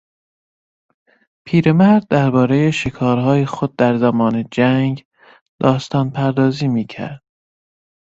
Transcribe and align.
پیرمرد 1.45 2.07
دربارهی 2.07 2.71
شاهکارهای 2.71 3.45
خود 3.45 3.75
در 3.75 3.97
زمان 3.97 4.43
جنگ 4.51 5.05
داستانپردازی 5.59 6.67
میکرد. 6.67 7.23